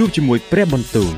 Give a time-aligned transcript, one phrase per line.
[0.00, 1.14] ជួបជាមួយព្រះបន្ទូល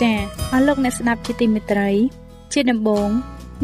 [0.00, 0.12] ចា
[0.52, 1.90] អស់លោកអ្នកស្ដាប់ជាទីមេត្រី
[2.52, 3.08] ជាដំបូង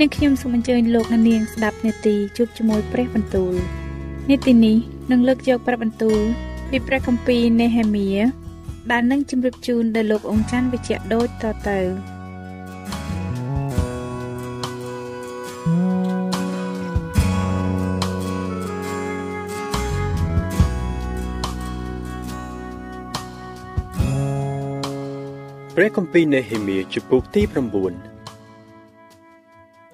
[0.01, 3.55] នាងខ្ញុំសូមអញ្ជើញលោកអ្នកនាងស្ដាប់នេតិជួបជាមួយព្រះបន្ទូល
[4.31, 4.79] នេតិនេះ
[5.11, 6.21] នឹងលើកយកព្រះបន្ទូល
[6.71, 8.09] ពីព្រះគម្ពីរនេហេមៀ
[8.91, 11.79] ដែលនឹងជម្រាបជូនដល់លោកអង្គច័ន្ទវិជ្ជៈដូចតទៅ
[25.75, 27.55] ព្រះគម្ពីរនេហេមៀជំពូកទី9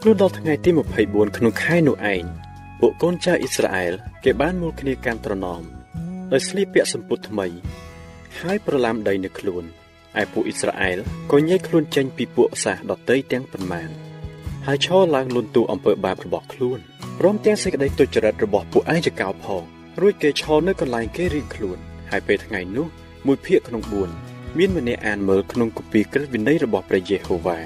[0.04, 0.70] លុះដល់ថ្ងៃទី
[1.02, 2.24] 24ក្នុងខែនោះឯង
[2.86, 3.92] ពួកកូនចៅអ៊ីស្រាអែល
[4.24, 5.62] គេបានមូលគ្នាកាន់ត្រណម
[6.32, 7.46] ដោយស្លៀកពាក់សម្ពុតថ្មី
[8.40, 9.64] ហើយប្រឡាំដីនៅខ្លួន
[10.20, 10.98] ឯពួកអ៊ីស្រាអែល
[11.32, 13.90] ក៏ញែកខ្លួនចេញពីពួកសាសដតីទាំងប៉ុន្មាន
[14.66, 16.78] ហើយឈរឡើងលន់ទូអំពើបាបរបស់ខ្លួន
[17.18, 19.62] ព្រមទាំងសេចក្តីទុច្ចរិតរបស់ពួកឯងចកោផង
[20.00, 21.78] រួចគេឈរនៅកន្លែងគេរៀងខ្លួន
[22.10, 22.86] ហើយពេលថ្ងៃនោះ
[23.26, 23.82] មួយភាគក្នុង
[24.20, 27.58] 4មានម្នាក់អានមើលក្នុងគម្ពីរក្រឹតវិន័យរបស់ព្រះយេហូវ៉ា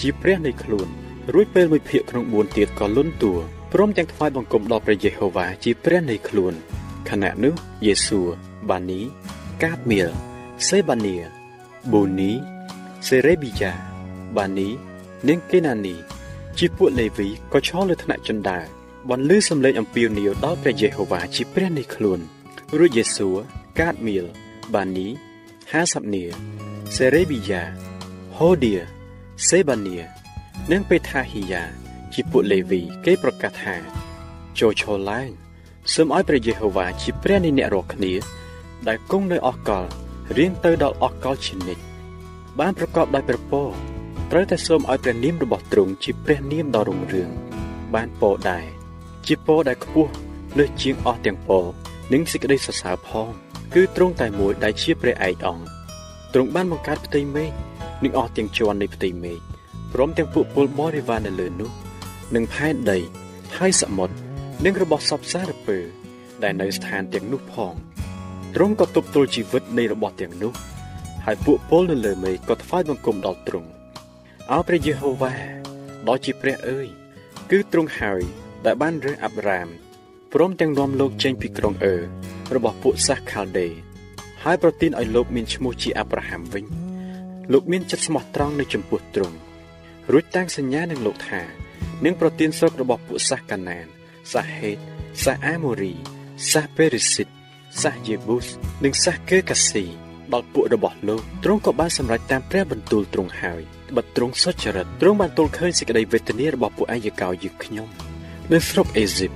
[0.00, 0.88] ជាព្រះនៃខ្លួន
[1.34, 3.34] រួចពេលមួយភាគក្នុង4ទៀតក៏លន់តួ
[3.72, 6.54] ព្រមទាំងថ្វាយបង្គំដល់ព្រះយេហូវ៉ាជាព្រះនៃខ្លួន
[7.08, 7.54] ខណៈនោះ
[7.86, 8.20] យេស៊ូ
[8.70, 9.00] បានី
[9.62, 10.08] កាតមៀល
[10.68, 11.14] សេបានី
[11.92, 12.32] បូនី
[13.06, 13.72] សេរេប៊ីយ៉ា
[14.36, 14.68] បានី
[15.28, 15.94] និងកេណានី
[16.58, 18.64] ជាពួកលេវីក៏ឈរលើថ្នាក់ជណ្ដើរ
[19.10, 22.20] បន្លឺសំឡេងអំពាវនាវដល់ព្រះយេហូវ៉ាជាព្រះនៃខ្លួន
[22.78, 23.28] រួចយេស៊ូ
[23.78, 24.26] កាតមៀល
[24.74, 25.06] បានី
[25.60, 26.24] 50នា
[26.96, 27.62] សេរេប៊ីយ៉ា
[28.36, 28.74] ហូឌៀ
[29.48, 29.96] សេបានី
[30.70, 31.62] និងពេថាហ៊ីយ៉ា
[32.14, 33.76] ជាពួកលេវី គេប្រកាសថា
[34.58, 35.30] ចូលឈរឡើង
[35.92, 38.12] សូមឲ្យព្រះយេហូវ៉ាជាព្រះនៃអ្នករាល់គ្នា
[38.88, 39.84] ដែលគង់នៅអកល
[40.36, 41.82] រៀងទៅដល់អកលជានិច្ច
[42.58, 43.68] បានប្រកបដោយព្រះពរ
[44.30, 47.30] ត្រូវតែសូមឲ្យព្រះនាមរបស់ទ្រង់ជាព្រះនាមដ៏រុងរឿង
[47.94, 48.66] បានពរដែរ
[49.26, 50.12] ជាពរដែលខ្ពស់
[50.58, 51.64] លើសជាងអស់ទាំងពរ
[52.12, 53.28] និងសេចក្តីសរសើរផង
[53.74, 55.64] គឺទ្រង់តែមួយដែលជាព្រះឯកអង្គ
[56.32, 57.50] ទ្រង់បានបង្កើតផ្ទៃមេឃ
[58.04, 59.38] និងអស់ទាំងជាន់នៃផ្ទៃមេឃ
[59.92, 61.70] ព្រមទាំងពួកពលបរិវារនៅលើនោះ
[62.34, 62.98] និងផែនដី
[63.56, 64.14] ហើយសមុទ្រ
[64.64, 65.78] និងរបស់សពសារពើ
[66.42, 67.74] ដែលនៅស្ថានទាំងនោះផង
[68.54, 70.52] ទ្រង់ក៏ទប់ទល់ជីវិតនៃរបស់ទាំងនោះ
[71.24, 73.68] ហើយពួកពលនៅលើមេឃក៏ថ្វាយបង្គំដល់ទ្រង់
[74.50, 75.34] អោព្រះយេហូវ៉ា
[76.08, 76.86] ដ៏ជាព្រះអើយ
[77.50, 78.22] គឺទ្រង់ហើយ
[78.66, 79.68] ដែលបានរើសអាប់រ៉ាម
[80.32, 81.96] ព្រមទាំងនាំលោកចេញពីក្រុងអឺ
[82.54, 83.68] របស់ពួកសាសខាល់ដេ
[84.42, 86.64] ហើយប្រទានឲ្យលោកមានឈ្មោះជាអាប់រ៉ាហាំវិញ
[87.52, 89.36] លោកមានចិត្តស្មោះត្រង់នៅចំពោះទ្រង់
[90.12, 91.42] រួចតាំងសញ្ញានឹងលោកថា
[92.04, 93.86] នឹងប្រទានស្រុករបស់ពួកសាសកាណាន
[94.32, 94.78] សាសហេត
[95.24, 95.94] សាសអាម៉ូរី
[96.52, 97.28] សាសពេរិសិត
[97.82, 98.46] សាសយេប៊ូស
[98.84, 99.84] និងសាសកើកាស៊ី
[100.32, 103.62] ដល់ពួករបស់លោកទ្រង់ក៏បានសម្រេចតាមព្រះបន្ទូលទ្រង់ហើយ
[103.96, 107.88] បិទទ្រង់សុចរិតទ្រង់បានទល់ឃើញសេចក្តីវេទនារបស់ពួកអាយកោយើងខ្ញុំ
[108.52, 109.32] នៅស្រុកអេស៊ីប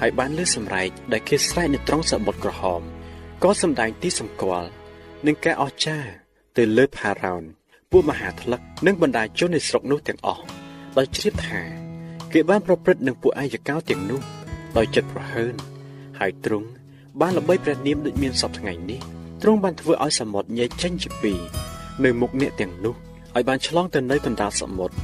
[0.00, 2.82] ហើយបានលើសម្រែកដែលគេស្រែកនៅត្រង់សមុទ្រក្រហម
[3.42, 4.68] ក៏សម្ដែងទីសម្គាល់
[5.26, 6.10] នឹងការអស្ចារ្យ
[6.56, 7.42] ទៅលើផារ៉ោន
[7.90, 10.44] ពួកមហាថ្លឹកនិងបណ្ដាជននៃស្រុកនោះទាំងអស់
[10.96, 11.79] ដោយជ្រាបថា
[12.32, 14.20] គេបានប្រព្រឹត្តនឹងពួកអាយកោទាំងនោះ
[14.76, 15.54] ដោយចិត្តប្រហើន
[16.18, 16.68] ហើយទ្រង់
[17.20, 19.00] បានល្បីព្រះនាមដូចមានសពថ្ងៃនេះ
[19.42, 21.40] ទ្រង់បានធ្វើឲ្យសមុទ្រញែកចេញជាពីរ
[22.04, 22.94] នៅមុខអ្នកទាំងនោះ
[23.34, 24.94] ឲ្យបានឆ្លងទៅនៅកណ្ដាលសមុទ្រ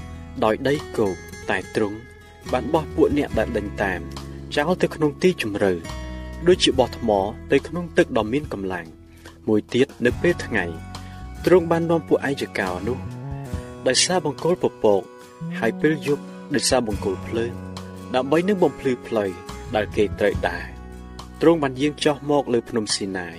[0.45, 1.15] ដោយដីគោក
[1.51, 1.97] តែទ្រង់
[2.53, 4.01] បានបោះពួកអ្នកដែលដេញតាម
[4.57, 5.73] ចោលទៅក្នុងទីជម្រៅ
[6.47, 7.11] ដូចជាបោះថ្ម
[7.53, 8.87] ទៅក្នុងទឹកដ៏មានកម្លាំង
[9.49, 10.65] មួយទៀតនៅពេលថ្ងៃ
[11.45, 12.99] ទ្រង់បាននាំពួកឯកកោនោះ
[13.87, 15.03] ដោយសារបង្គោលពពក
[15.59, 17.53] ហើយពេលយប់ ដោយសារបង្គោលភ្លើង
[18.15, 19.31] ដើម្បីនឹងបំភ្លឺផ្លូវ
[19.75, 20.67] ដែលគេត្រូវដែរ
[21.41, 23.39] ទ្រង់បានយាងចុះមកលើភ្នំស៊ីណាយ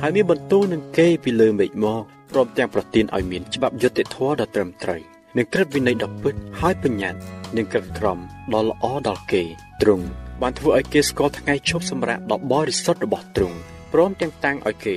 [0.00, 5.00] ហើយមានបន្ទូលនឹងគេពីលើមេឃមកព្រមទាំងប្រទានឲ្យមានច្បាប់យុត្តិធម៌ដ៏ត្រឹមត្រូវ
[5.36, 7.20] និងក្រឹតវិន័យដ៏ពិតហើយបញ្ញត្តិ
[7.56, 8.18] និងក្រឹតក្រម
[8.54, 9.42] ដ៏ល្អដល់គេ
[9.82, 10.06] ទ្រង់
[10.42, 13.56] បានធ្វើឲ្យគេស្គាល់ថ្ងៃជប់សម្រាប់ដ៏បរិសុទ្ធរបស់ទ្រង់
[13.92, 14.96] ព្រមទាំងតាំងឲ្យគេ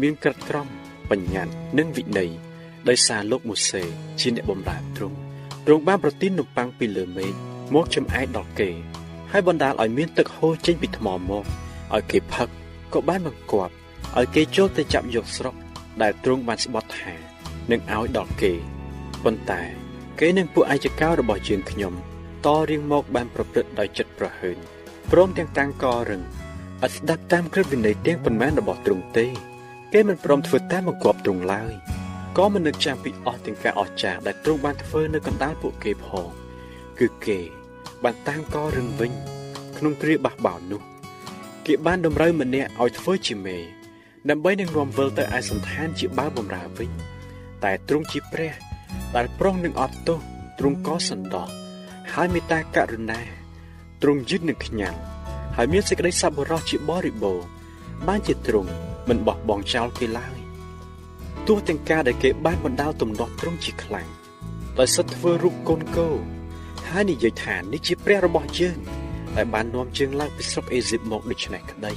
[0.00, 0.66] មានក្រឹតក្រម
[1.10, 2.30] បញ្ញត្តិនិងវិន័យ
[2.88, 3.82] ដោយសារលោកម៉ូសេ
[4.20, 7.32] ជាអ្នកបម្រើទ្រង់ទ្រង់បានប្រទាននំប៉័ងពីលើមេឃ
[7.74, 8.70] មកចំអែតដល់គេ
[9.32, 11.44] ហើយបណ្ដាលឲ្យមានទឹកហូរចេញពីថ្មមក
[11.94, 12.48] ឲ្យគេផឹក
[12.92, 13.72] ក៏បានបង្គាប់
[14.18, 15.54] ឲ្យគេចូលទៅចាប់យកស្រុក
[16.02, 17.12] ដែលទ្រង់បានស្បត់ថា
[17.70, 18.52] នឹងឲ្យដល់គេ
[19.24, 19.62] ប៉ុន្តែ
[20.20, 21.92] គេនឹងពួកអាយកោរបស់ជាងខ្ញុំ
[22.46, 24.56] តរៀងមកបានប្រព្រឹត្តដោយចិត្តប្រហើញ
[25.10, 26.22] ព្រមទាំងតាំងករឹង
[26.82, 29.26] អត់ស្ដាប់តាមក្រឹតវិន័យទាំងប៉ុន្មានរបស់ទ្រង់ទេ
[29.92, 31.72] គេមិនព្រមធ្វើតាមបង្គាប់ទ្រង់ឡើយ
[32.38, 36.28] ក៏មិននឹកចាំពីអស់ទាំងការអស្ចារ្យដែលទ្រង់បានធ្វើនៅកណ្ដាលពួកគេផង
[36.98, 37.38] គឺគេ
[38.04, 39.12] បានតាំងករឹងវិញ
[39.78, 40.82] ក្នុងគ្រាបះបោរនោះ
[41.66, 43.58] គេបានតម្រូវម្នាក់ឲ្យធ្វើជាមេ
[44.30, 46.90] ដើម្បីនឹងនាំវិលទៅឯសន្តានជាបាវបំរើវិញ
[47.64, 48.52] តែទ្រង់ជាព្រះ
[49.16, 50.18] ដែលប្រុងនឹងអត់ទោស
[50.58, 51.48] ទ្រង់ក៏សន្តោស
[52.14, 53.20] ហើយមេត្តាករុណា
[54.02, 54.98] ទ្រង់យឺតនឹងខ្ញាល់
[55.56, 57.46] ហើយមានសេចក្តីសប្បុរសជាបរិបូរណ៍
[58.08, 58.70] បានជាទ្រង់
[59.08, 60.37] មិនបោះបង់ចោលគេឡើយ
[61.48, 64.08] ទោះទាំងការដែលគេបានបណ្ដាលទំនាស់ទ្រង់ជាខ្លាំង
[64.78, 66.08] ដោយសិតធ្វើរូបកូនគោ
[66.88, 68.78] ហើយនិយាយថានេះជាព្រះរបស់យើង
[69.36, 71.92] ដែលបាននាំជើងឡើងពីស្រុកអេស៊ីបមកដូច្នេះក្តី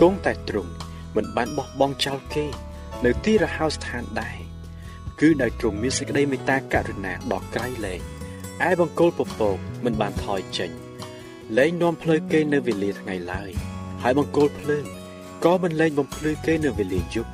[0.00, 0.72] គង់តែទ្រង់
[1.16, 2.46] មិនបានបោះបង់ចោលគេ
[3.04, 4.38] នៅទីរហោស្ថានដែរ
[5.20, 8.00] គឺដោយទ្រង់មានសេចក្តីមេត្តាករុណាដ៏ក្រៃលែង
[8.68, 10.70] ឯបង្គោលពពកមិនបានថយចេញ
[11.58, 13.50] លែងនាំផ្លូវគេនៅវេលាថ្ងៃឡើយ
[14.02, 14.84] ហើយបង្គោលភ្លើង
[15.44, 17.30] ក៏មិនលែងបំភ្លឺគេនៅវេលាយប់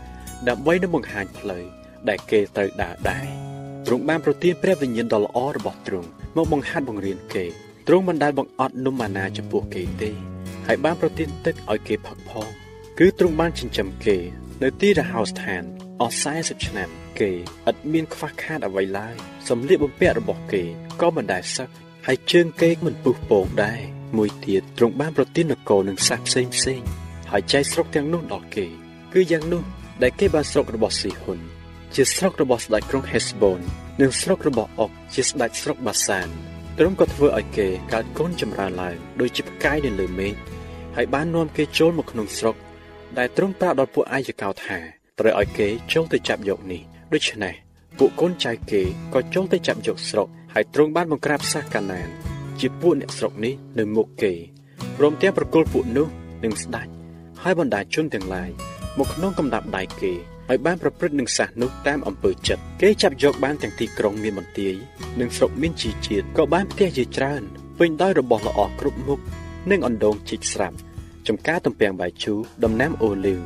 [0.48, 1.64] ដើម្បីនឹងបង្ហាញផ្លូវ
[2.08, 3.26] ដែលគេត្រូវដើរដែរ
[3.86, 7.44] ទ្រង់បានប្រទានព្រះវិញ្ញាណដ៏ល្អរបស់ទ្រង់មកបង្ហាត់បង្រៀនគេ
[7.86, 10.10] ទ្រង់មិនដែលបង្អត់នំម៉ាណាចំពោះគេទេ
[10.66, 12.48] ហើយបានប្រទានទឹកឲ្យគេផឹកផង
[12.98, 14.16] គឺទ្រង់បានចិញ្ចឹមគេ
[14.62, 15.62] នៅទីរហោស្ថាន
[16.00, 16.88] អស់40ឆ្នាំ
[17.20, 17.30] គេ
[17.68, 19.14] ឥតមានខ្វះខាតអ្វីឡើយ
[19.48, 20.62] សម្លៀកបំពាក់របស់គេ
[21.00, 21.68] ក៏មិនដែលសឹក
[22.06, 23.80] ហើយជើងគេមិនពុះពងដែរ
[24.16, 26.80] មួយទៀតទ្រង់បានប្រទាននគរនឹងសាសផ្សេងផ្សេង
[27.30, 28.66] ហើយចែកស្រុកទាំងនោះដល់គេ
[29.12, 29.62] គឺយ៉ាងនោះ
[30.02, 31.38] ដែលគេបានស្រុករបស់ស៊ីហ៊ុន
[31.94, 33.60] ជាស្រុករបស់ស្ដេចក្រុងហេសបូន
[34.00, 36.28] និងស្រុករបស់អុកជាស្ដេចស្រុកបាសាន
[36.78, 40.34] ទ្រង់ក៏ធ្វើឲ្យគេកើតកូនចម្រើនឡើងដោយជាផ្កាយនៅលើមេឃ
[40.96, 42.56] ហើយបាននាំគេចូលមកក្នុងស្រុក
[43.18, 44.78] ដែលទ្រង់ប្រាប់ដល់ពួកអាយកោថា
[45.18, 46.82] ត្រូវឲ្យគេចូលទៅចាប់យកនេះ
[47.12, 47.54] ដូច្នេះ
[47.98, 48.82] ពួកកូនចៅគេ
[49.14, 52.08] ក៏ចូលទៅចាប់យកស្រុកហើយទ្រង់បានបង្ក្រាបសាសកាណាន
[52.60, 54.32] ជាពួកអ្នកស្រុកនេះនៅមុខគេ
[54.96, 56.06] ព្រមទាំងប្រគល់ពួកនោះ
[56.44, 56.90] នឹងស្ដាច់
[57.42, 58.50] ហើយបណ្ដាជនទាំងឡាយ
[58.98, 60.12] មកក្នុងកំដាប់ដៃគេ
[60.48, 64.74] ហើយបានប្រព្រឹត្តនឹងសាសនោះតាមអំពើចិត្តគេចាប់យកបានទាំងទីក្រុងមានបន្ទាយ
[65.20, 67.42] និងស្រុកមានជីជាតិក៏បានផ្ទះជាច្រើន
[67.78, 69.20] ពេញដោយរបស់ល្អគ្រប់មុខ
[69.70, 70.76] និងអណ្ដូងជីកស្រាប់
[71.28, 73.40] ចំការទំពាំងបាយជូរដំណាំអូលីវ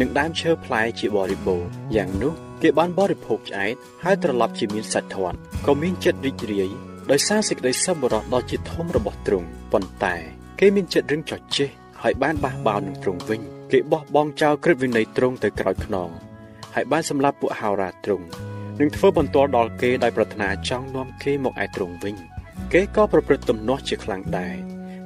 [0.00, 1.62] និងដើមឈើផ្លែជាបរិបូរ
[1.96, 3.74] យ៉ាងនោះគេបានបរិភោគឆ្អែត
[4.04, 6.70] ហើយត្រឡប់ជាមានសាច់ធាត់ក៏មានចិត្តរីករាយ
[7.10, 10.14] ដោយសារសេចក្តីសប្បុរសដ៏ជាធំរបស់ទ្រង់ប៉ុន្តែ
[10.60, 11.68] គេមានចិត្តរឹងចោះចេះ
[12.02, 16.10] ហើយបានបះបោរនឹងទ្រង់វិញ គេបោះបង់ចោលក្រឹតវិន័យទ្រង់ទៅក្រោយខ្នង
[16.74, 18.26] ហើយបានសម្លាប់ពួកហោរាទ្រង់
[18.80, 22.14] នឹងធ្វើបន្ទាល់ដល់គេដោយប្រាថ្នាចង់នាំគេមកឯទ្រង់វិញ
[22.72, 24.56] គេក៏ប្រព្រឹត្តទំនាស់ជាខ្លាំងដែរ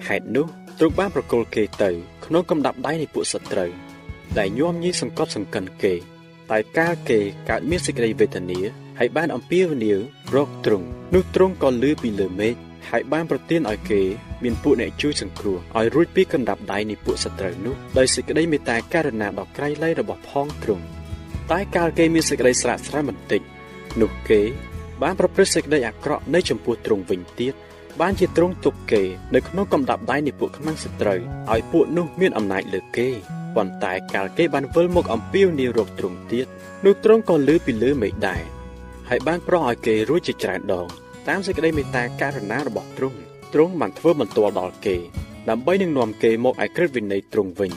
[0.07, 0.47] ហេតុនោះ
[0.79, 1.91] ទ្រង់បានប្រគល់គេទៅ
[2.25, 3.71] ក្នុងកំដាប់ដៃនៃពួកសត្រូវ
[4.39, 5.95] ដែលញោមញីសង្កត់សង្កិនគេ
[6.51, 8.61] តែកាលគេកើតមានសេចក្តីវេទនា
[8.99, 9.99] ហើយបានអំពាវនាវ
[10.35, 12.55] រកទ្រង់នោះទ្រង់ក៏លឺពីលើមេឃ
[12.91, 14.03] ហើយបានប្រទានឲ្យគេ
[14.45, 20.85] មានពួកអ្នកជួយសង្គ្រោះឲ្យរួចពីកណ្ដាប់ដៃនៃពួកសត្រូវនោះដោយសេចក្តីមេត្តាករុណាដ៏ក្រៃលែងរបស់ផងទ្រង់
[21.51, 23.41] តែកាលគេមានសេចក្តីស្រាកស្រានបន្តិច
[24.01, 24.41] នោះគេ
[25.03, 27.55] បានប្រព្រឹត្តសេចក្តីអាក្រក់នៅចំពោះទ្រង់វិញទៀត
[28.01, 29.03] បានជាទ្រង់ទុកគេ
[29.35, 31.21] នៅក្នុងកំដាប់ដៃនៃពួកខ្មាំងសត្រូវ
[31.53, 33.09] ឲ្យពួកនោះមានអំណាចលើគេ
[33.57, 36.47] ប៉ុន្តែកាលគេបានវិលមកអំពាវនាវរកទ្រង់ទៀត
[36.85, 38.43] នោះទ្រង់ក៏លឺពីលើមេឃដែរ
[39.09, 40.87] ហើយបានប្រោះឲ្យគេរួចជាច្រើនដង
[41.29, 43.19] តាមសេចក្តីមេត្តាករុណារបស់ទ្រង់
[43.55, 44.97] ទ្រង់បានធ្វើបន្ទាល់ដល់គេ
[45.49, 47.73] ដើម្បីនឹងនាំគេមកឯក្រឹតវិន័យទ្រង់វិញ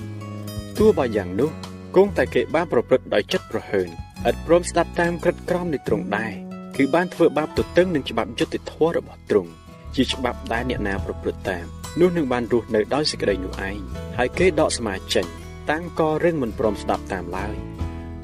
[0.78, 1.50] ទោះបើយ៉ាងនោះ
[1.96, 3.90] គង់តែគេបានប្រព្រឹត្តដោយចិត្តប្រហើន
[4.30, 6.34] ឥតព្រមស្ដាប់តាមក្រឹតក្រមនៃទ្រង់ដែរ
[6.78, 9.52] គឺបានធ្វើបាបទទឹងនឹងច្បាប់យុត្តិធម៌របស់ទ្រង់
[9.96, 11.66] ជាច្បាប់ដែលអ្នកណាប្រព្រឹត្តតាម
[12.00, 13.78] នោះនឹងបានរស់នៅដោយសេចក្តីនោះឯង
[14.18, 15.26] ហើយគេដកស្មាចេញ
[15.72, 17.56] តាំងក៏រឹងមិនព្រមស្ដាប់តាមឡើយ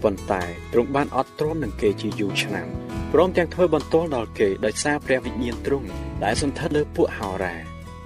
[0.03, 2.67] ប៉ុន្តែទ្រង់បានអត់ទ្រាំនឹងគេជាយូរឆ្នាំ
[3.13, 5.87] ព្រមទាំងធ្វើបន្ទាល់ដល់គេដោយសារព្រះវិញ្ញាណទ្រង់
[6.23, 7.55] ដែលសន្ធិដ្ឋលើពួកហោរា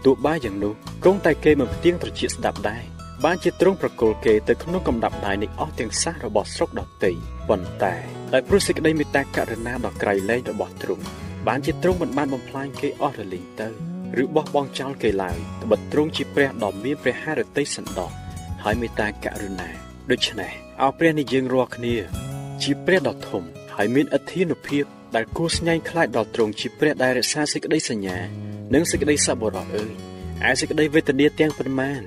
[0.05, 0.73] ទោះបីយ៉ាងនោះ
[1.05, 2.83] គង់តែគេមិនផ្ទៀងត្រចៀកស្ដាប់ដែរ
[3.25, 7.11] បានជាទ្រង់ប្រគល់គេទៅក្នុងកំដាប់ដៃនៃអស់ទាំងសាសរបស់ស្រុកដទៃ
[7.49, 7.95] ប៉ុន្តែ
[8.33, 11.03] ដោយព្រោះសេចក្តីមេត្តាករុណាដ៏ក្រៃលែងរបស់ទ្រង់
[11.47, 13.67] បានជាទ្រង់មិនបានបំផ្លាញគេអស់រលីងទៅ
[14.21, 18.11] ឬបោះបង់ចោលគេឡើយត្បិតទ្រង់ជាព្រះដ៏មានព្រះハរតីសន្តោស
[18.63, 21.95] ហើយមេត្តាករុណា ដូច្នេះអោព្រះនៃយើងរាល់គ្នា
[22.63, 23.43] ជាព្រះដ៏ធំ
[23.75, 24.83] ហើយមានអធិនុភាព
[25.15, 28.17] ដែលគួរស្ញែងខ្លាចដល់ទ្រង់ជាព្រះដែលរក្សាសេចក្តីសញ្ញា
[28.73, 29.91] និងសេចក្តីសប្បុរសអើយ
[30.49, 32.01] ឯសេចក្តីវេទនាទាំងប៉ុន្មាន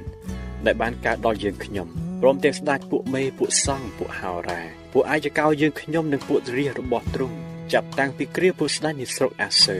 [0.66, 1.88] ដែលបានកើតដល់យើងខ្ញុំ
[2.20, 4.60] ព្រមទាំងស្ដេចពួកមេពួកសង្ឃពួកហោរា
[4.92, 7.36] ពួកអាយកោយើងខ្ញុំនិងពួករាជរបស់ទ្រង់
[7.72, 9.78] ចាប់តាំងពីគ្រាពួកស្ដេចនៃស្រុកអាសឺ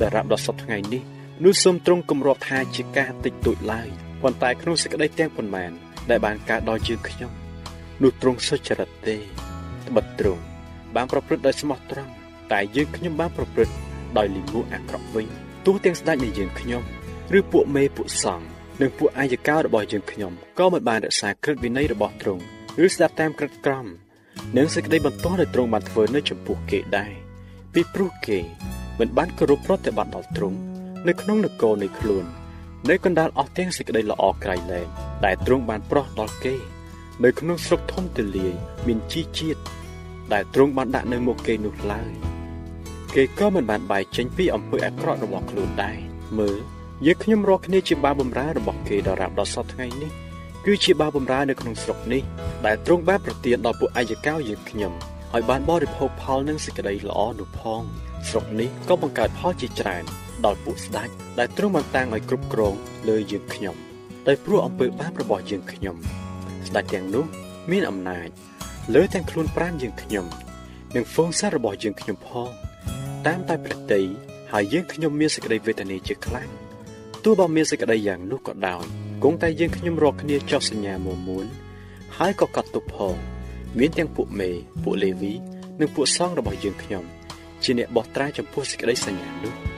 [0.00, 1.02] ដែលរាប់ដល់សពថ្ងៃនេះ
[1.44, 3.88] នោះសូមទ្រង់គម្រាប់ថាជាការតិចតួចឡើយ
[4.22, 5.72] ប៉ុន្តែក្នុងសេចក្តីទាំងប៉ុន្មាន
[6.10, 7.30] ដែលបានកើតដល់យើងខ្ញុំ
[8.02, 9.16] នោះទ្រង់សុចរិតទេ
[9.88, 10.42] ត្បិតទ្រង់
[10.94, 12.12] បានប្រព្រឹត្តដោយស្មោះត្រង់
[12.52, 13.74] តែយើងខ្ញុំបានប្រព្រឹត្ត
[14.18, 15.26] ដោយលិមួអាក្រក់វិញ
[15.66, 16.82] ទោះទាំងស្ដេចនៃយើងខ្ញុំ
[17.38, 18.46] ឬពួកមេពួកសង្ឃ
[18.80, 22.42] និងពួកអាយកោរបស់យើងខ្ញុំក៏មិនបានរក្សាក្រឹតវិន័យរបស់ទ្រង់
[22.84, 23.86] ឬស្ដាប់តាមក្រឹតក្រម
[24.56, 27.12] និងសេចក្តីបន្ទាល់ដែលទ្រង់បានធ្វើនៅចំពោះគេដែរ
[27.74, 28.38] ពីព្រោះគេ
[28.98, 30.58] មិនបានគោរពប្រតិបត្តិដល់ទ្រង់
[31.08, 32.24] នៅក្នុងនគរនៃខ្លួន
[32.90, 34.88] នៅកណ្ដាលអស់ទាំងសេចក្តីល្អក្រៃលែង
[35.24, 36.56] ដែលទ្រង់បានប្រោះដល់គេ
[37.24, 38.54] នៅក្នុងស្រុកធំទលាយ
[38.86, 39.60] មានជីជាតិ
[40.32, 42.12] ដែលទ្រង់បានដាក់នៅមុខគេនោះឡើយ
[43.14, 45.98] គេក៏មិនបានបែកចេញពីអំពើអាក្រក់របស់ខ្លួនដែរ
[46.38, 46.58] មើល
[47.06, 50.10] យើងខ្ញុំរាល់គ្នាជាបាវបំរើរបស់គេដល់រាប់ដល់សប្តាហ៍ថ្ងៃនេះ
[50.64, 52.22] គឺជាបាវបំរើនៅក្នុងស្រុកនេះ
[52.66, 54.92] ដែលទ្រង់បានប្រទានដល់ពួកអាយកោយើងខ្ញុំ
[55.34, 57.82] ឲ្យបានបរិភោគផលនិងសេចក្តីល្អនោះផង
[58.28, 60.04] ស្រុកនេះក៏បង្កើតផលជាច្រើន
[60.44, 61.08] ដល់ពួកស្ដេច
[61.38, 62.74] ដែលទ្រង់បានតាំងឲ្យគ្រប់គ្រង
[63.08, 63.87] លើយើងខ្ញុំ
[64.28, 65.96] ដោយព្រោះអំពើបាបរបស់យើងខ្ញុំ
[66.68, 67.24] ស្ដេចទាំងនោះ
[67.70, 68.28] មានអំណាច
[68.94, 70.26] លើទាំងខ្លួនប្រាណយើងខ្ញុំ
[70.94, 72.48] និងហ្វូងសាររបស់យើងខ្ញុំផង
[73.26, 74.02] តាមតែព្រះតី
[74.52, 76.48] ហើយយើងខ្ញុំមានសេចក្តីវេទនាជាខ្លាំង
[77.24, 78.84] ទោះបើមានសេចក្តីយ៉ាងនោះក៏ដោយ
[79.24, 81.46] គង់តែយើងខ្ញុំរកគ្នាចោះសញ្ញាមួមួន
[82.16, 83.16] ហើយក៏កាត់ទុកផង
[83.78, 84.50] មានទាំងពួកមេ
[84.82, 85.32] ពួកលេវី
[85.80, 87.04] និងពួកសង្ឃរបស់យើងខ្ញុំ
[87.62, 89.77] ជាអ្នកបោះត្រាចំពោះសេចក្តីសញ្ញានោះ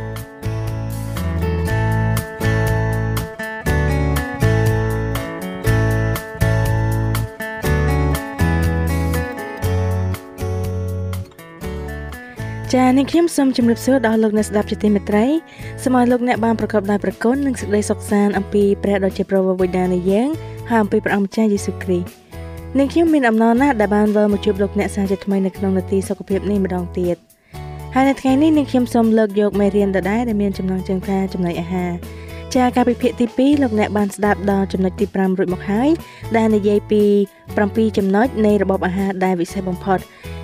[12.73, 15.25] ចា៎នាងខ្ញុំសូមជម្រាបសួរដល់លោកអ្នកស្ដាប់ជាទីមេត្រី
[15.83, 20.29] សូមឲ្យលោកអ្នកបានប្រកបដោយប្រគុណនិងសេចក្តីសុខសាន្តអំពីព្រះដ៏ជាប្រវោវិដានៃយើង
[20.69, 22.07] ហើយអំពីព្រះអង្គម្ចាស់យេស៊ូវគ្រីស្ទ
[22.77, 27.15] នាងខ្ញុំមានអំណរណាស់ដែលបានវិលមកជួបលោកអ្នកសាជាថ្មីនៅក្នុងនាទីសុខភាពនេះម្ដងទៀត
[27.95, 31.91] ហើយនៅថ្ងៃនេះនាងខ្ញុំសូមលើកយកមេរៀនដដែលដែលមានចំណងជើងថាចំណីអាហារ
[32.55, 35.89] ចាការពិភាក្សាទី2លោកអ្នកបានស្ដាប់ដល់ចំណុចទី5រួចមកហើយ
[36.37, 37.03] ដែលនិយាយពី
[37.51, 39.99] 7ចំណុចនៃរបបអាហារដែលវិសេសបំផុត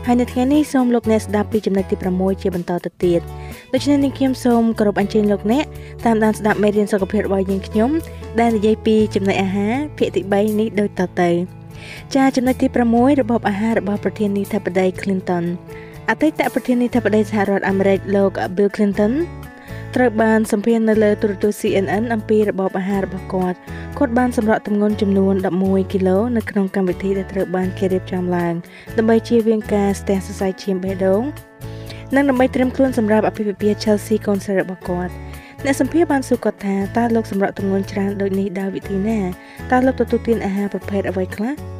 [0.09, 3.21] ហើយនៅថ្ងៃនេះសូមលោកអ្នកស្ដាប់ពីចំណុចទី6ជាបន្តទៅទៀត
[3.73, 5.65] ដូច្នេះនាងខ្ញុំសូមគោរពអញ្ជើញលោកអ្នក
[6.05, 7.89] តាមដានស្ដាប់មេរៀនសុខភាពរបស់យើងខ្ញុំ
[8.39, 11.29] ដែលនិយាយពីចំណុចអាហារភាគទី3នេះដូចតទៅ
[12.15, 15.43] ចាចំណុចទី6របបអាហាររបស់ប្រធានាធិបតី Clinton
[16.09, 19.13] អតីតប្រធានាធិបតីសហរដ្ឋអាមេរិកលោក Bill Clinton
[19.97, 23.57] ត្រូវបានសម្ភាសនៅលើទូរទស្សន៍ CNN អំពីរបបអាហាររបស់គាត់
[23.97, 28.53] គាត់បានសម្រក់ទម្ងន់ចំនួន11គីឡូនៅក្នុងកម្មវិធីដែលត្រូវបានគេរៀបចំឡើង
[28.97, 31.23] ដើម្បីជៀសវាងការស្ទះសរសៃឈាមបេះដូង
[32.15, 35.11] និងដើម្បីត្រៀមខ្លួនសម្រាប់អភិភិភា Chelsea កូនស្រីរបស់គាត់
[35.65, 39.19] អ្នកសម្ភារបានសួរគាត់ថាតើលោកសម្រក់ទម្ងន់ច្រើនដូចនេះដោយវិធីណា
[39.71, 41.76] តើលោកទទួលទានអាហារប្រភេទអ្វីខ្លះ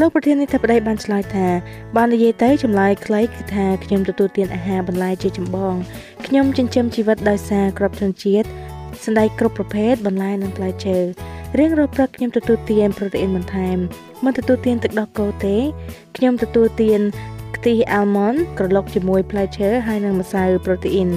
[0.00, 1.48] លោកប្រធានាធិបតីបានឆ្លើយថា
[1.96, 5.74] បាននិយាយទៅចម្លើយខ្លីគឺថាខ្ញុំទទួលទានអាហារបន្លែជាចម្បង
[6.26, 8.48] ខ្ញុំចិញ្ចឹមជីវិតដោយសារក្របធនជាតិ
[9.04, 10.98] សណ្តែកគ្រប់ប្រភេទបន្លែនិងផ្លែឈើ
[11.58, 13.76] រៀងរាល់ព្រឹកខ្ញុំទទួលទានប្រូតេអ៊ីនបន្ថែម
[14.24, 15.56] មិនទទួលទានទឹកដោះគោទេ
[16.16, 17.00] ខ្ញុំទទួលទាន
[17.56, 21.10] ខ្ទិះអាល់ម៉ុនក្រឡុកជាមួយផ្លែឈើហើយនិងម្សៅប្រូតេអ៊ីន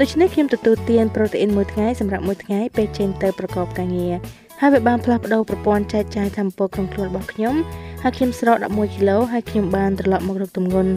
[0.00, 4.14] ដូច្នេះខ្ញុំទទួលទានប្រូតេអ៊ីនមួយថ្ងៃសម្រាប់មួយថ្ងៃពេលចេញទៅប្រកបការងារ
[4.60, 7.54] ហើយវាបានផ្លាស់ប្ដូរប្រព័ន្ធចែកចាយធម្មពលក្នុងខ្លួនរបស់ខ្ញុំ
[8.06, 10.92] ហើយខ្ញុំស្រក11គីឡូហើយខ្ញុំបានត្រឡប់មករកទម្ងន់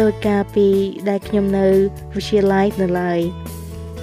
[0.00, 0.66] ដោយការពី
[1.08, 1.66] ដែលខ្ញុំនៅ
[2.14, 3.20] វិទ្យាល័យនៅឡើយ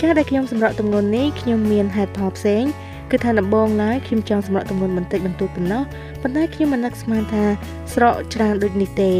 [0.01, 2.63] ការដែលខ្ញុំសម្រក់ទម្ងន់នេះខ្ញុំមានហេតុផលផ្សេង
[3.11, 5.83] គឺថាដំបូងឡើយខ្ញុំចង់សម្រក់ទម្ងន់បន្តិចបន្តួចប៉ុណ្ណោះ
[6.21, 7.45] ប៉ុន្តែខ្ញុំមិននឹកស្មានថា
[7.93, 9.11] ស្រកច្រើនដូចនេះទេ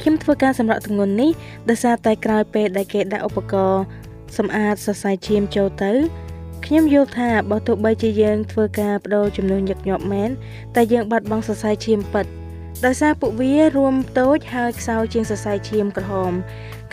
[0.00, 1.30] ខ្ញុំធ្វើការសម្រក់ទម្ងន់នេះ
[1.68, 3.82] ដោយសារតែក្រោយពេលដែលគេដាក់ឧបករណ៍
[4.36, 5.92] សម្អាតសរសៃឈាមចូលទៅ
[6.66, 10.30] ខ្ញុំយល់ថាបើទោះបីជាយើងធ្វើការបដូរចំនួនញឹកញាប់មែន
[10.74, 12.26] តែយើងបាត់បង់សរសៃឈាមពិត
[12.86, 16.32] ដោយសារពួកវារួមតូចហើយខ្សោយជាងសរសៃឈាមក្រហម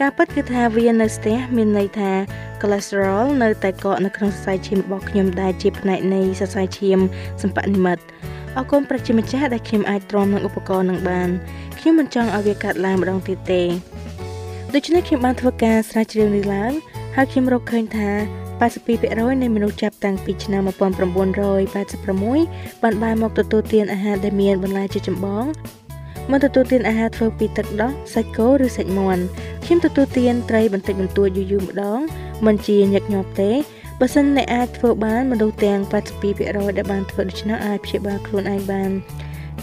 [0.01, 2.12] ការពិតគឺថាវានៅស្ទះមានន័យថា
[2.62, 7.00] cholesterol នៅតែកកនៅក្នុងសរសៃឈាមរបស់ខ្ញុំដែលជាផ្នែកនៃសរសៃឈាម
[7.41, 8.03] សម្បនិមិត្ត
[8.57, 11.29] អរគុណប្រជាម្ចាស់ដែលខ្ញុំអាចទ្រាំនឹងឧបករណ៍នឹងបាន
[11.79, 13.63] ខ្ញុំមិនចង់ឲ្យវាកាត់ឡើងម្ដងទៀតទេ
[14.74, 16.71] ដូច្នេះខ្ញុំបានធ្វើការស្រាវជ្រាវនេះឡើង
[17.15, 18.09] ហើយខ្ញុំរកឃើញថា
[18.60, 25.46] 82%នៃមនុស្សចាប់តាំងពីឆ្នាំ1986បានបានមកទទួលទានអាហារដែលមានបន្លែជាចម្បង
[26.32, 29.24] មកទទួលទានអាហារធ្វើពីទឹកដោះសាច់គោឬសាច់មាន់
[29.66, 32.00] ខ្ញុំទទួលទានត្រីបន្តិចបន្តួចយូរយូរម្ដង
[32.46, 33.51] មិនជាញឹកញាប់ទេ
[34.00, 35.80] បើសិនអ្នកអាចធ្វើបានមនុស្សទាំង
[36.30, 38.92] 82%ដែលបានធ្វើដូច្នោះអាចព្យាបាលខ្លួនឯងបាន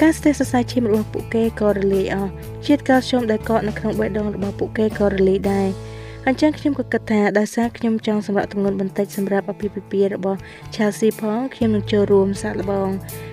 [0.02, 2.32] ការស្ទះសរសៃឈាមរបស់ពួកគេក៏រលាយអស់
[2.66, 5.68] ជាតិកាល់ស្យូមដែលកកនៅក្នុងបេះដូងរបស់ពួកគេក៏រលាយដែរ
[6.28, 10.38] អញ្ចឹងខ្ញុំក៏គិតថាដោយសារខ្ញុំចង់សម្រាប់ទម្ងន់បន្តិចសម្រាប់អភិភិពារបស់
[10.74, 12.88] Chelsea ផងខ្ញុំនឹងចូលរួមសាកល្បង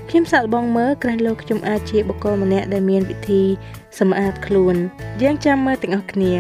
[0.10, 3.44] ខ្ញុំសាកល្បងមើលក្រែងលោកខ្ញុំអាចជាបុគ្គលម្នាក់ដែលមានវិធី
[4.00, 4.76] សម្អាតខ្លួន
[5.22, 6.34] យើងចាំមើលទាំងអស់គ្នា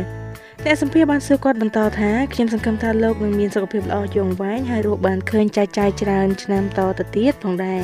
[0.65, 7.83] អ្នកសម្ភារបានសួរគាត់បន្តថាខ្ញុំសង្ឃឹមថាលោកនឹងមានសុខភាពល្អយូរអង្វែងហើយរស់បានឃើញចាយចាយច្រើនឆ្នាំតទៅទៀតផងដែរ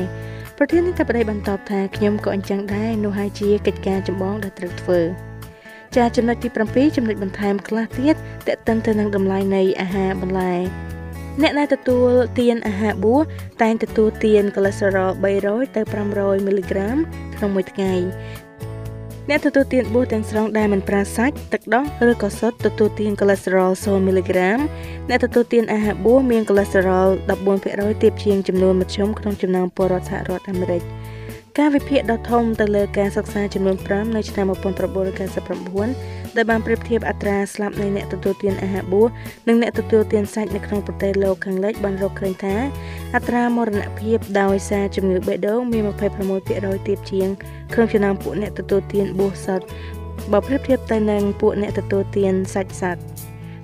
[0.58, 5.29] ប្រធាននេះតែប្តីបានតបថាខ្ញុំក៏អញ្ចឹងដែរនោះហើយជាកិច្ចការចម្បងដែលត្រូវធ្វើ
[5.98, 8.16] ចាចំណុចទី7ចំណុចបន្ថែមខ្លះទៀត
[8.48, 10.54] តេតិនទៅនឹងតម្លៃនៃអាហារបន្លែ
[11.42, 13.22] អ្នកដែលទទួលទានអាហារបួស
[13.62, 15.12] តែងទទួលទានកូលេស្តេរ៉ុល
[15.44, 15.82] 300ទៅ
[16.14, 16.98] 500មីលីក្រាម
[17.36, 17.94] ក្នុងមួយថ្ងៃ
[19.30, 24.60] អ្នកទទួលទានបួសទាំងស្រុងដែលមិនប្រើសាច់ទឹកដោះឬក៏សុទ្ធទទួលទានកូលេស្តេរ៉ុល0មីលីក្រាម
[25.10, 27.08] អ្នកទទួលទានអាហារបួសមានកូលេស្តេរ៉ុល
[27.56, 30.84] 14%ទាបជាងចំនួនមធ្យមក្នុងចំណោមពលរដ្ឋសហរដ្ឋអាមេរិក។
[31.58, 39.08] ការវិភាគដ៏ធំទៅលើការសិក្សាចំនួន5នៅឆ្នាំ1999ដែលបានប្រៀបធៀបអត្រាស្លាប់នៃអ្នកទទួលទានអាហារបួស
[39.48, 42.56] និងអ្នកទទួលទានសាច់នៅក្នុងប្រទេសលោកខាងលិចបានរកឃើញថា
[43.16, 45.84] អត្រាមរណភាពដោយសារជំងឺបេះដូងមាន
[46.36, 47.30] 26%ទាបជាង
[47.74, 49.66] ក្នុងចំណោមពួកអ្នកទទួលទានបួសសុទ្ធ
[50.32, 53.04] បើប្រៀបធៀបទៅនឹងពួកអ្នកទទួលទានសាច់សត្វ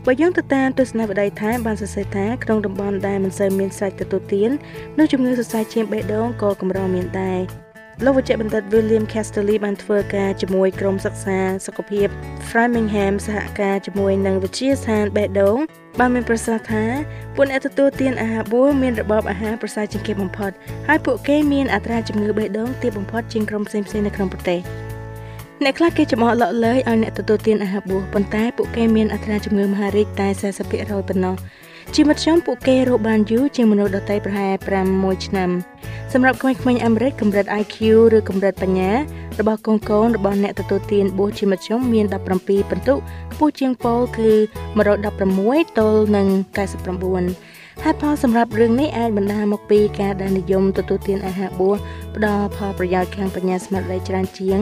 [0.05, 4.49] បើយើងទៅតាមទស្សនវិស័យថែបានសរសេរថាក្នុងតំបន់ដែលមិនសូវមានសាច់ទទួលទាន
[4.97, 7.64] នោះជំងឺសរសៃឈាមបេះដូងក៏កម្រមានដែរ
[8.03, 12.07] លោកវេជ្ជបណ្ឌិត William Castelli បានធ្វើការជាមួយក្រុមសិក្សាសុខភាព
[12.49, 15.57] Framingham សហការជាមួយនឹងវិទ្យាស្ថានបេះដូង
[15.99, 16.83] បានមានប្រសាសន៍ថា
[17.35, 20.51] ពួកអ្នកទទួលទានអាហារបួសមានរបបអាហារប្រសើរជាងគេបំផុត
[20.87, 24.59] ហើយពួកគេមានអត្រាជំងឺបេះដូងទាបបំផុតជាងក្រុមផ្សេងៗនៅក្នុងប្រទេស
[25.63, 30.27] អ្នកខ្លះគេចំអកលក់លើយឲ្យអ្នកទទួលទានអាហារបួសប៉ុន្តែពួកគេមានអត្រាជំងឺមហារីកតែ
[30.67, 31.35] 40%ប៉ុណ្ណោះ
[31.93, 34.53] ជាមធ្យមពួកគេរកបានយូរជាងមនុស្សដទៃប្រហែល
[34.89, 35.49] 5ឆ្នាំ
[36.13, 37.77] សម្រាប់ក្មេងៗអាមេរិកកម្រិត IQ
[38.15, 38.91] ឬកម្រិតបញ្ញា
[39.39, 44.29] របស់កូនកូនរបស់អ្នកទទួលទានបួសជាមធ្យមមាន17ពិន្ទុខ្ពស់ជាងប៉ូលគឺ
[45.05, 46.27] 116ទល់នឹង
[47.05, 51.77] 99ហេតុផលសម្រាប់រឿងនេះអាចបណ្ដាលមកពីការដែលនិយមទទួលទានអាហារបួស
[52.15, 54.59] ផ្ដល់ផលប្រយោជន៍ខាងបញ្ញាស្មារតីច្រើនជាង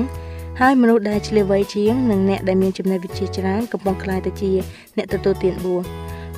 [0.61, 4.51] ហើយមនុស្សដែលឆ្លៀវវៃជាងនិងអ្នកដែលមានចំណេះវិជ្ជាច្រើនកំពុងក្លាយទៅជា
[4.97, 5.83] អ្នកទទួលទានបួស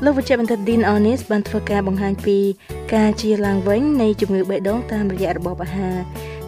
[0.03, 2.37] លោកវិជ្ជបណ្ឌិត Dean Onis បានធ្វើការបង្ហាញពី
[2.95, 5.97] ការជាឡើងវិញនៃជំងឺបេះដូងតាមរយៈរបបអាហារ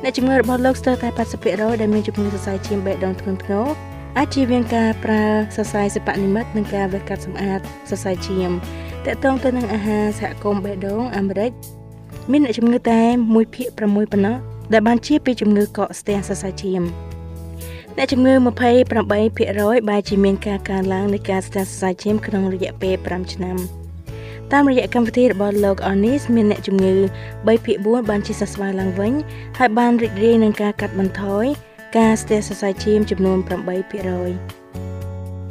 [0.03, 1.09] អ្នកជំងឺរបស់លោកស្ទើរតែ
[1.45, 3.65] 80%ដែលមានជំងឺសរសៃឈាមបេះដូងធ្ងន់ធ្ងរ
[4.17, 5.23] អាចជៀសវាងការប្រើ
[5.55, 8.51] សរសៃសិប្បនិមិត្តនិងការវះកាត់សម្អាតសរសៃឈាម
[9.05, 11.51] តកតងទៅនឹងអាហារសហគមន៍បេះដូងអាមេរិក
[12.31, 12.99] មានអ្នកជំងឺតែ
[13.31, 14.35] 1ភាគ6ប៉ុណ្ណោះ
[14.73, 16.83] ដែលបានជាពីជំងឺកកស្ទះសរសៃឈាម
[17.99, 18.33] អ្នកជំងឺ
[18.93, 23.57] 28%បែរជាមានការកើនឡើងនៃការស្ទះសរសៃឈាមក្នុងរយៈពេល5ឆ្នាំ
[24.51, 26.93] តាមរយៈកម្មវិធីរបស់លោក Onis មានអ្នកជំងឺ
[27.47, 29.13] 3/4បានជាសះស្បើយឡើងវិញ
[29.57, 31.45] ហើយបានរីករាយនឹងការកាត់បន្ថយ
[31.97, 33.49] ការស្ទះសរសៃឈាមចំនួន8%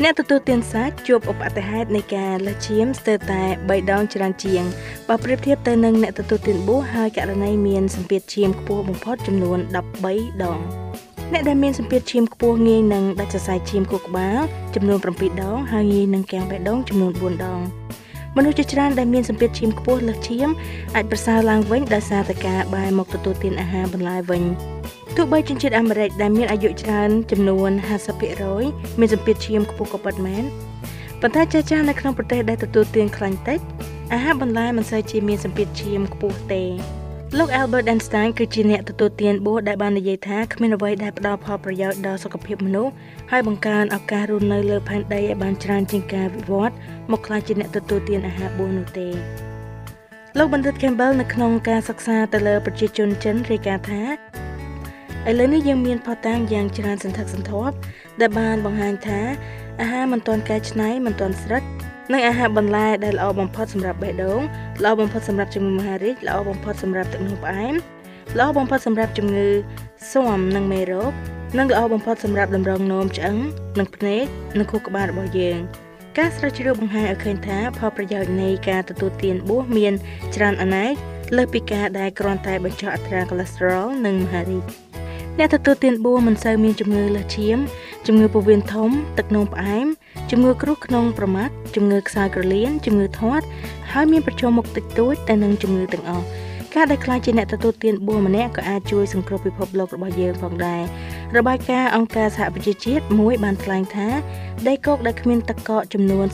[0.03, 4.63] អ្នកទទួលទានសាច់ជួបឧបទ្ទហេតុនៃការលើសឈាមស្ទើរតែ3ដងច្រើនជាង
[5.09, 9.59] បើប្រៀបធៀបទៅនឹងអ្នកទទួលទានបួសហើយករណីមានសម្ពាធឈាមខ្ពស់បំផុតចំនួន
[10.05, 10.61] 13ដង
[11.33, 14.39] អ្នកដែលមានសម្ពាធឈាមខ្ពស់ងាយនឹងដាច់សរសៃឈាមខួរក្បាល
[14.75, 17.61] ចំនួន7ដងហើយងាយនឹងកាំងបេះដូងចំនួន4ដង
[18.37, 20.49] មនុស្សជាច្រើនដែលមានសម្ពាធឈាមខ្ពស់លើសឈាម
[20.95, 24.43] អាចប្រសើរឡើងវិញដោយសារតែការបែរមកទទួលទានអាហារបន្លែវិញ
[25.17, 27.71] ទោះបីជនជាតិអាមេរិកដែលមានអាយុច្រើនចំនួន
[28.35, 30.45] 50%មានសម្ពាធឈាមខ្ពស់ក៏ពិតមែន
[31.21, 33.61] ប៉ុន្តែចាស់ចាស់នៅក្នុងប្រទេសដែលទទួលទានខ្លាញ់តិច
[34.13, 36.65] អាហារបន្លែមិនសូវជាមានសម្ពាធឈាមខ្ពស់ទេ
[37.35, 42.93] លោក Albert Einstein គឺជាអ្នកទទួលទានបួសដែលបាននិយាយថាគ្មានអ្វីដែលផ្ដល់ផលប្រយោជន៍ដល់សុខភាពមនុស្ស
[43.31, 46.75] ហើយបង្កើនឱកាសរស់នៅលើផែនដីឲ្យបានច្រើនជាងការវិវត្ត
[47.13, 49.09] មកក្លាយជាអ្នកទទួលទានអាហារបួសនោះទេ
[50.39, 54.03] លោកបណ្ឌិត Campbell នៅក្នុងការសិក្សាទៅលើប្រជាជនចិនរាយការណ៍ថា
[55.29, 57.75] ឥឡូវនេះយើងមានផុសតាងយ៉ាងច្រើនសន្ធឹកសន្ធាប់
[58.21, 59.21] ដែលបានបង្ហាញថា
[59.81, 61.63] អាហារមិនទាន់កែច្នៃមិនទាន់ស្រិត
[62.13, 64.41] និងអាហារបន្លែដែលល្អបំផុតសម្រាប់បេះដូង
[64.85, 67.75] ល្អបំផុតសម្រាប់ជំងឺមហារីកល្អបំផុតសម្រាប់ទឹកនោមផ្អែម
[68.39, 69.49] ល្អបំផុតសម្រាប់ជំងឺ
[70.13, 71.13] ស៊ាំនិងមេរោគ
[71.59, 73.37] និងល្អបំផុតសម្រាប់តម្រងនោមឆ្អឹង
[73.79, 74.25] និងភ្នែក
[74.59, 75.59] និងខួរក្បាលរបស់យើង
[76.19, 79.93] ការស្រាវជ្រាវបង្ហាញឲ្យឃើញថាផលប្រយោជន៍នៃការទទួលទានបួសមាន
[80.35, 80.93] ច្រើនអនេក
[81.37, 84.65] លើសពីការដែលគ្រាន់តែបញ្ចុះអត្រាកូឡេស្តេរ៉ុលនិងមហារីក
[85.39, 87.59] អ្នកទទួលទានបួសមិនសូវមានជំងឺលើសឈាម
[88.07, 89.87] ជំងឺពោះវៀនធំ ទឹកនោមផ្អែម
[90.31, 93.45] ជំងឺគ្រោះក្នុងប្រមាត់ជំងឺខ្សោយក្រលៀនជំងឺធាត់
[93.93, 96.25] ហើយមានប្រឈមមុខតិចតួចទៅនឹងជំងឺទាំងអស់
[96.75, 100.83] ការដែលខ្លាចជាអ្នកទទួលទានបួសម្នាក់ក៏អាចជួយសង្គ្រោះពិភពលោករបស់យើងផងដែរ
[101.37, 104.09] របាយការណ៍អង្គការសហប្រជាជាតិមួយបានថ្លែងថា
[104.69, 106.27] ដីគោកដែលគ្មានទឹកកកចំនួន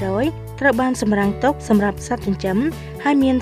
[0.00, 2.58] 30%ត្រូវបានសម្រាំងទុកសម្រាប់សត្វចិញ្ចឹម
[3.04, 3.36] ហើយមាន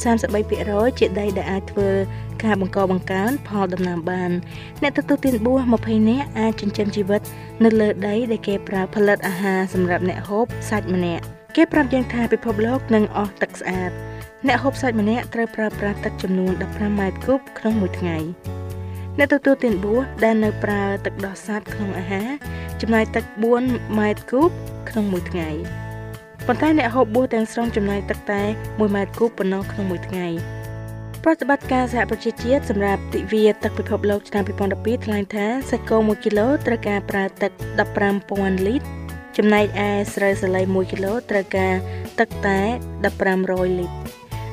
[0.46, 1.88] 33%ជាដីដែលអាចធ្វើ
[2.44, 4.30] ការបង្កបង្កើនផលដំណាំបាន
[4.82, 7.20] អ្នកទទួលទានបួស20នាក់អាចចិញ្ចឹមជីវិត
[7.64, 11.24] នៅលើដីដែលគេប្រើផលិតអាហារសម្រាប់អ្នកហូបសាច់ម្នាក់
[11.56, 13.90] គេប្រាប់យើងថាពិភពលោកនឹងអស់ទឹកស្អាត
[14.46, 18.16] អ្នកហូបសាច់ម្នាក់ត្រូវប្រើប្រាស់ទឹកចំនួន15ម៉ែត្រគូបក្នុងមួយថ្ងៃ
[19.18, 22.28] អ្នកទទួលទានបួសដែលនៅប្រើទឹកដោះសត្វក្នុងអាហារ
[22.80, 23.24] ចំណាយទឹក
[23.60, 24.50] 4ម៉ែត្រគូប
[24.88, 25.48] ក្នុងមួយថ្ងៃ
[26.46, 30.59] ប៉ុន្តែអ្នកហូបបួសទាំងស្រុងចំណាយទឹកតែ1ម៉ែត្រគូបប៉ុណ្ណោះក្នុងមួយថ្ងៃ
[31.24, 37.52] ប្រតិបត្តិការសហប្រជាជាតិសម្រាប់ទិវាទឹកពិភពលោកឆ្នាំ2012ថ្លែងថាសាច់គោ1គីឡូត្រូវការប្រើទឹក
[38.08, 38.86] 15,000លីត្រ
[39.36, 41.74] ចំណែកឯស្រូវសាលី1គីឡូត្រូវការ
[42.20, 42.60] ទឹកតែ
[43.20, 43.96] 1500លីត្រ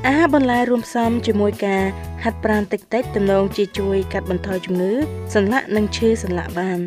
[0.05, 1.83] អាហារបន្លែរួមផ្សំជាមួយការ
[2.23, 4.93] ហាត់ប្រាណតិចតិចទំនងជាជួយកាត់បន្ថយជំងឺ
[5.33, 6.79] សន្លាក់និងឈឺសន្លាក់បាន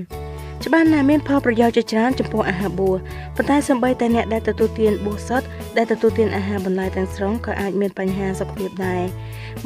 [0.64, 2.96] ច្បាស់ណាស់មានផលប្រយោជន៍ជាច្រើនចំពោះអាហារបួស
[3.36, 9.02] ប៉ុន្តែសម្បីតែអ្នកដែលទទួលទានបួសសុទ្ធ ដែលទទួលទានអាហារបន្លែទាំងស្រុងក៏អាចមានបញ្ហាសុខភាពដែរ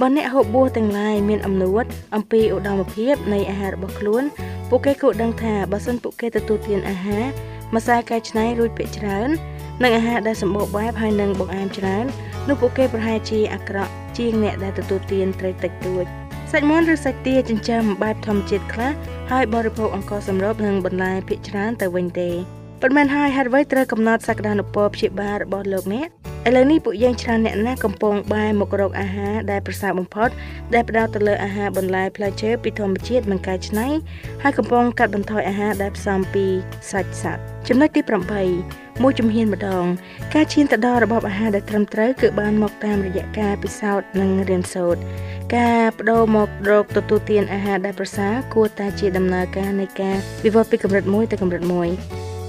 [0.01, 1.85] បើអ្នកហូបបួសទាំងឡាយមានអំណួត
[2.17, 4.25] អំពីឧត្តមភាពនៃអាហាររបស់ខ្លួន
[4.69, 7.25] ពួកគេគួរដឹងថាបើសិនពួកគេទទួលទានអាហារ
[7.75, 9.29] ម្សៅកែច្នៃរួចភាគច្រើន
[9.83, 12.05] និងអាហារដែលសម្បូរបែបហើយនឹងបង្អែមច្រើន
[12.49, 16.05] នោះពួកគេប្រហែលជាអាក្រក់ជាងអ្នកដែលទទួលទានត្រីតិចតួច
[16.53, 18.93] សាច់មាន់ឬសាច់ទាចិញ្ចឹមបែបធម្មជាតិខ្លះ
[19.31, 22.31] ហើយបរិភោគអង្ករសម្រូបនិងបន្លែភាគច្រើនទៅវិញទេ
[22.83, 26.09] ប៉ុន្មានហើយហេតុអ្វីត្រូវកំណត់សក្តានុពលព្យាបាលរបស់លោកអ្នក
[26.49, 30.29] ឥឡូវនេះពួកយើងច្រើនអ្នកណាស់កំពុងបែរមករកអាហារដែលប្រសើរបំផុត
[30.75, 33.87] ដែលផ្ដោតទៅលើអាហារបន្លែផ្លែឈើពីធម្មជាតិមិនកែច្នៃ
[34.43, 36.47] ហើយកំពុងកាត់បន្ថយអាហារដែលផ្សំពី
[36.91, 38.01] សាច់សត្វចំណុចទី
[38.53, 39.85] 8មួយជំហានម្ដង
[40.35, 45.01] ការឈានទៅដល់របបអាហារដែលត្រឹមត្រូវគឺបានមកតាមរយៈការពិសោធន៍និងរៀនសូត្រ
[45.57, 51.89] ការបដូរមករកទទួលទានអាហារដែលប្រសើរគួរតែជាដំណើរការនៃការវិវត្តពីកម្រិតមួយទៅកម្រិតមួយ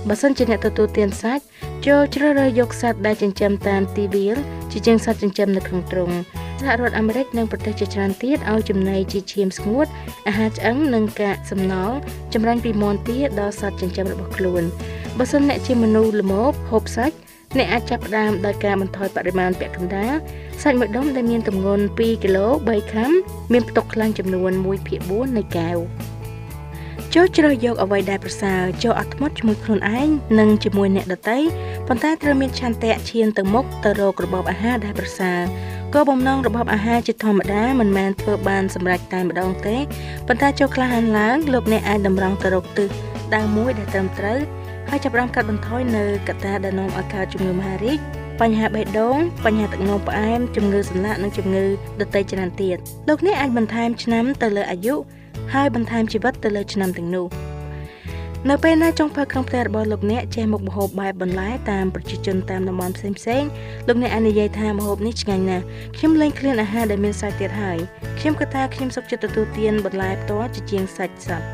[0.10, 1.44] បើសិនជាអ្នកទទួលទានសាច់
[1.86, 4.38] ចូលជ្រើសរើសយកសត្វដែលចិញ្ចឹមតាមទីវាល
[4.72, 6.12] ជាជាងសត្វចិញ្ចឹមនៅក្នុងទ្រុង
[6.60, 9.88] សហរដ្ឋអាមេរិកនិងប្រទេសជាច្រើនទៀតឲ្យចំណីជាឈាមស្ងួត
[10.28, 11.96] អាហារឆ្អឹងនិងកាកសំណល់
[12.34, 14.63] ចម្រាញ់ពីមាន់ទាដល់សត្វចិញ្ចឹមរបស់ខ្លួន
[15.18, 16.34] បើសិនអ្នកជាមនុស្សល្មម
[16.70, 17.15] ហូបសាច់
[17.58, 20.13] អ្នកអាចចាប់ផ្ដើមដោយការបន្ថយបរិមាណពាក់កណ្ដាល
[20.63, 23.12] សាច់មួយដុំដែលមានទម្ងន់2គីឡូ3ក្រាម
[23.54, 24.52] មានផ្ទុកខ្លាញ់ចំនួន
[24.94, 25.78] 1/4នៃកែវ
[27.17, 30.08] ចូលជ្រើសយកអ្វីដែលប្រសើរចូលអត់ធ្មត់ជាមួយខ្លួនឯង
[30.39, 31.38] និងជាមួយអ្នកដទៃ
[31.88, 35.39] ប៉ុន្តែត្រូវមានឆន្ទៈឈានទៅមុខទៅរករបបអាហារដែលប្រសើរ
[35.93, 39.78] គោលបំណងរបស់អាហារជាធម្មតាមិនមែនធ្វើបានសម្រេចតែម្ដងទេ
[40.28, 42.89] ប៉ុន្តែចូលក្លាហានឡើងលោកអ្នកអាចតម្រង់ទៅរកទិស
[43.36, 44.39] ដៅមួយដែលត្រឹមត្រូវ
[44.89, 47.99] ហើយចាប់ផ្ដើមកាត់បន្ថយនៅកត្តាដែលនាំឲ្យកើតជំងឺមហារីក
[48.41, 51.65] បញ្ហាបេះដូងបញ្ហាទឹកនោមផ្អែមជំងឺសន្លាក់និងជំងឺ
[52.01, 54.95] ដទៃច្រើនទៀតលោកអ្នកអាចបន្ថែមឆ្នាំទៅលើអាយុ
[55.53, 57.27] ហើយបន្ថែមជីវិតទៅលើឆ្នាំទាំងនោះ
[58.49, 63.43] នៅពេលណាចុងភៅក្នុងផ្ទះរបស់លោកអ្នកចេះមុខម្ហូបបែបបន្លែតាមប្រជាជនតាមតំបន់ផ្សេងផ្សេង
[63.88, 65.63] លោកអ្នកអាចនិយាយថាម្ហូបនេះឆ្ងាញ់ណាស់
[65.97, 67.77] ខ្ញុំលែងឃ្លានអាហារដែលមានសាច់ទៀតហើយ
[68.19, 71.47] ខ្ញុំគិតថាខ្ញុំសុខចិត្តទទួលទានបន្លែផ្ទាល់ជាជាងសាច់សត្វ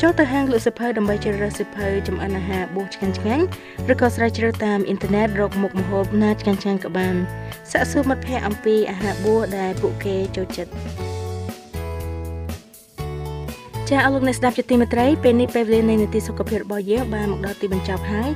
[0.00, 3.44] ចូលទៅហាងលក់សៀវភៅដើម្បីជ្រើសរើសសៀវភៅចម្អិនអាហារបួសឆ្ងាញ់ឆ្ងាញ់
[3.92, 7.14] ឬក៏ស្រាវជ្រាវតាមអ៊ីនធឺណិតរកមុខម្ហូបណាឆ្ងាញ់ឆ្ងាញ់ក៏បាន
[7.72, 11.15] សាកសួរមិត្តភ័ក្តិអំពីអាហារបួសដែលពួកគេចូលចិត្ត
[13.90, 18.30] ចាអរលោកអ្នកស្ដាប់ជាទីមេត្រីពេលនេះពេលវេលានៃនីតិសុខភាពរបស់យើងបានមកដល់ទីបញ្ចប់ហើយ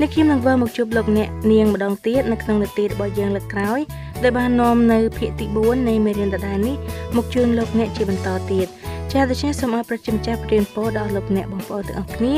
[0.00, 3.80] នេះខ្ញុំនឹងវិលមកជួបលោកអ្នកនាងម្ដងទៀតនៅក្នុងនីតិរបស់យើងលើកក្រោយ
[4.22, 6.76] ដែលបាននាំនៅភាគទី4នៃមេរៀនដដែលនេះ
[7.16, 8.66] មកជូនលោកអ្នកជាបន្តទៀត
[9.12, 12.36] ចាដូច្នេះសូមអរប្រជិមចាស់ព្រៀនពោដល់លោកអ្នកបងប្អូនទាំងអស់គ្នា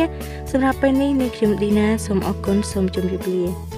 [0.50, 3.77] សម្រាប់ពេលនេះនាងខ្ញុំឌីណាសូមអរគុណសូមជម្រាបលា